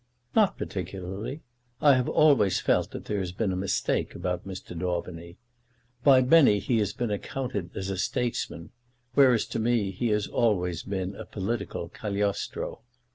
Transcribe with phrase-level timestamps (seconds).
[0.35, 1.43] "Not particularly.
[1.79, 4.75] I have always felt that there has been a mistake about Mr.
[4.75, 5.37] Daubeny.
[6.03, 8.71] By many he has been accounted as a statesman,
[9.13, 12.81] whereas to me he has always been a political Cagliostro.